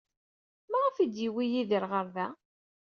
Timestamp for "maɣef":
0.71-0.95